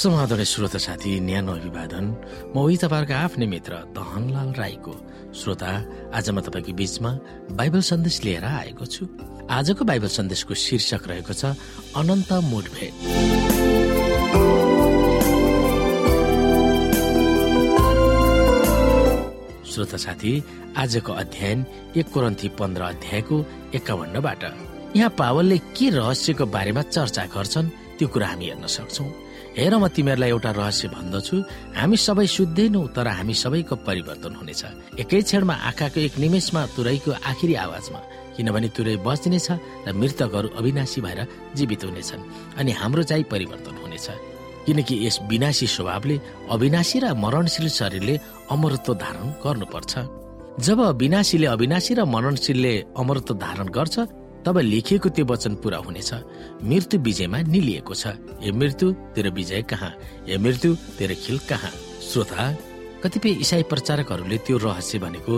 [0.00, 2.04] समाधान श्रोता साथी न्यानो अभिवादन।
[2.56, 4.92] म उही तपाईँहरूको आफ्नै मित्र दहनलाल राईको।
[5.36, 5.70] श्रोता
[6.16, 7.10] आज म तपाईँको बीचमा
[7.52, 9.04] बाइबल सन्देश लिएर आएको छु।
[9.44, 11.52] आजको बाइबल सन्देशको शीर्षक रहेको छ
[12.00, 12.92] अनन्त मुठभेड
[19.68, 20.32] श्रोता साथी
[20.80, 21.58] आजको अध्ययन
[22.00, 23.36] एक कोरन्थी पन्ध्र अध्यायको
[23.76, 24.42] एकाउन्नबाट
[24.96, 29.28] यहाँ पावलले के रहस्यको बारेमा चर्चा गर्छन् त्यो कुरा हामी हेर्न सक्छौँ।
[29.58, 31.36] हेर म तिमीहरूलाई एउटा रहस्य भन्दछु।
[31.78, 34.62] हामी सबै सुत्दैनौ तर हामी सबैको परिवर्तन हुनेछ।
[35.02, 38.00] एकै क्षणमा आँखाको एक निमेषमा तुरैको आखिरी आवाजमा।
[38.36, 39.48] किनभने तुरै बच्नेछ
[39.86, 41.20] र मृतकहरू अविनाशी भएर
[41.58, 42.22] जीवित हुनेछन्
[42.58, 44.08] अनि हाम्रो चाहिँ परिवर्तन हुनेछ।
[44.66, 46.16] किनकि यस विनाशी स्वभावले
[46.50, 48.14] अविनाशी र मरणशील शरीरले
[48.50, 49.92] अमरत्व धारण गर्नुपर्छ।
[50.60, 53.96] जब विनाशीले अविनाशी र मरणशीलले अमरत्व धारण गर्छ
[54.44, 56.10] तब लेखिएको त्यो वचन पूरा हुनेछ।
[56.64, 59.92] मृत्यु विजयमा निलिएको छ। ए मृत्यु तेरो विजय कहाँ?
[60.28, 61.72] ए मृत्यु तेरो खिल कहाँ?
[62.02, 62.44] श्रोता
[63.02, 65.34] कतिपय इसाई प्रचारकहरूले त्यो रहस्य भनेको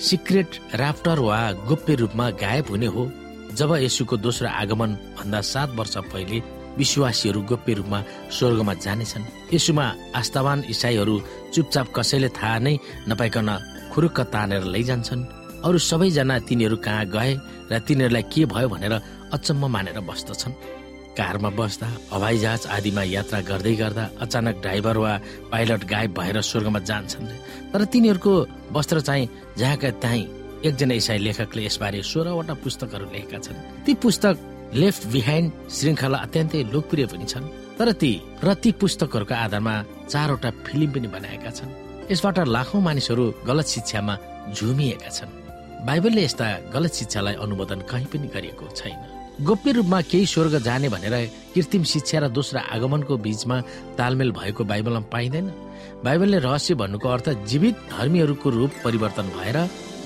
[0.00, 3.10] सिक्रेट राफ्टर वा गोप्य रूपमा गायब हुने हो।
[3.54, 6.42] जब यसुको दोस्रो आगमन भन्दा सात वर्ष पहिले
[6.76, 11.14] विश्वासीहरू गोप्य रूपमा स्वर्गमा जानेछन्। यसुमा आस्थावान इसाईहरू
[11.54, 12.74] चुपचाप कसैले थाहा नै
[13.08, 13.48] नपाइकन
[13.92, 17.32] खुरुक्क तानेर लैजान्छन्। अरू सबैजना तिनीहरू कहाँ गए
[17.72, 18.94] र तिनीहरूलाई के भयो भनेर
[19.32, 20.52] अचम्म मानेर बस्दछन्।
[21.16, 25.12] कारमा बस्दा हवाई जहाज आदिमा यात्रा गर्दै गर्दा अचानक ड्राइभर वा
[25.52, 27.26] पाइलट गायब भएर स्वर्गमा जान्छन्।
[27.72, 28.32] तर तिनीहरूको
[28.76, 30.24] वस्त्र चाहिँ जहाँका त्यहीँ
[30.68, 34.34] एकजना इसाई लेखकले यसबारे सोह्रवटा पुस्तकहरू लेखेका छन्। ती पुस्तक
[34.74, 38.12] लेफ्ट बिहाइन्ड श्रृङ्खला अत्यन्तै लोकप्रिय पनि छन् तर ती
[38.44, 39.74] र ती पुस्तकहरूका आधारमा
[40.12, 41.70] चारवटा फिल्म पनि बनाएका छन्।
[42.12, 44.14] यसबाट लाखौं मानिसहरू गलत शिक्षामा
[44.52, 45.43] झुमिएका छन्।
[45.84, 51.14] बाइबलले यस्ता गलत शिक्षालाई अनुमोदन कहीँ पनि गरिएको छैन। गोप्य रूपमा केही स्वर्ग जाने भनेर
[51.54, 53.56] कृत्रिम शिक्षा र दोस्रो आगमनको बीचमा
[53.98, 55.46] तालमेल भएको बाइबलमा पाइँदैन।
[56.04, 59.58] बाइबलले रहस्य भन्नुको अर्थ जीवित धर्मीहरूको रूप परिवर्तन भएर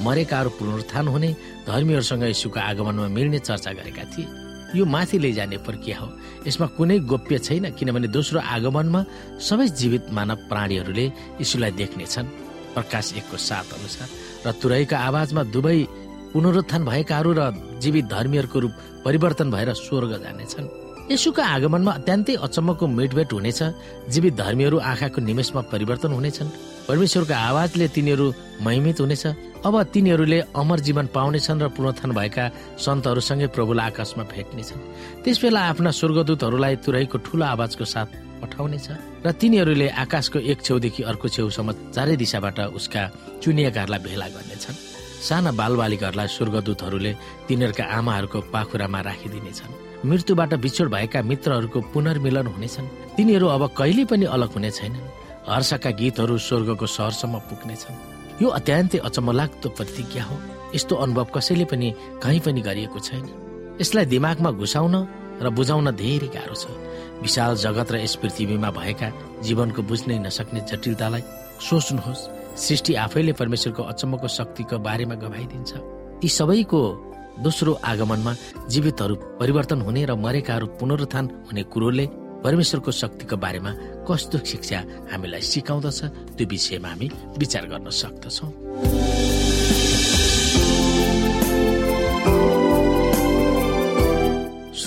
[0.02, 1.30] मरेकाहरू पुनरुत्थान हुने
[1.66, 4.26] धर्मीहरूसँग यसुको आगमनमा मिल्ने चर्चा गरेका थिए।
[4.74, 6.08] यो माथि लैजाने प्रक्रिया हो।
[6.46, 9.04] यसमा कुनै गोप्य छैन किनभने दोस्रो आगमनमा
[9.38, 11.06] सबै जीवित मानव प्राणीहरूले
[11.38, 12.26] यीशुलाई देख्नेछन्।
[12.74, 14.08] प्रकाश एकको साथ अनुसार।
[14.46, 15.78] र तुरैको आवाजमा दुवै
[16.32, 17.40] पुनरुत्थान भएकाहरू र
[17.82, 18.72] जीवित धर्मीहरूको रूप
[19.04, 20.66] परिवर्तन भएर स्वर्ग जानेछन्।
[21.08, 23.60] यसुको आगमनमा अत्यन्तै अचम्मको मिटभेट हुनेछ।
[24.12, 26.48] जीवित धर्मीहरू आँखाको निमेषमा परिवर्तन हुनेछन्।
[26.88, 28.26] परमेश्वरको आवाजले तिनीहरू
[28.60, 29.24] महिमित हुनेछ।
[29.64, 32.44] अब तिनीहरूले अमर जीवन पाउनेछन् र पुनरुत्थान भएका
[32.76, 34.80] सन्तहरूसँगै प्रभुलाई आकाशमा भेट्नेछन्।
[35.24, 38.08] त्यस बेला आफ्ना स्वर्गदूतहरूलाई तुरैको ठुलो आवाजको साथ
[38.42, 38.88] पठाउनेछ
[39.24, 43.02] र तिनीहरूले आकाशको एक छेउदेखि अर्को छेउसम्म चारै दिशाबाट उसका
[43.42, 44.76] चुनिएकाहरूलाई भेला गर्नेछन्।
[45.18, 47.12] साना बालबालिकाहरूलाई स्वर्गदूतहरूले
[47.48, 49.72] तिनीहरूका आमाहरूको पाखुरामा राखिदिनेछन्।
[50.06, 55.10] मृत्युबाट बिछोड भएका मित्रहरूको पुनर्मिलन हुनेछन्। तिनीहरू अब कहिले पनि अलग हुने छैनन्।
[55.50, 57.96] हर्षका गीतहरू स्वर्गको सहरसम्म पुग्नेछन्।
[58.42, 60.36] यो अत्यन्तै अचम्मलाग्दो प्रतिज्ञा हो।
[60.74, 61.88] यस्तो अनुभव कसैले पनि
[62.22, 63.26] कहीँ पनि गरिएको छैन।
[63.82, 64.94] यसलाई दिमागमा घुसाउन
[65.42, 66.64] र बुझाउन धेरै गाह्रो छ।
[67.22, 69.08] विशाल जगत र यस पृथ्वीमा भएका
[69.42, 71.22] जीवनको बुझ्नै नसक्ने जटिलतालाई
[71.60, 72.22] सोच्नुहोस्।
[72.58, 75.70] सृष्टि आफैले परमेश्वरको अचम्मको शक्तिको बारेमा गवाइदिन्छ।
[76.20, 76.80] ती सबैको
[77.38, 78.32] दोस्रो आगमनमा
[78.66, 82.06] जीवितहरू परिवर्तन हुने र मरेकाहरू पुनरुत्थान हुने कुरोले
[82.42, 83.70] परमेश्वरको शक्तिको बारेमा
[84.06, 84.78] कस्तो शिक्षा
[85.10, 86.00] हामीलाई सिकाउँदछ
[86.34, 87.08] त्यो विषयमा हामी
[87.38, 88.50] विचार गर्न सक्दछौँ।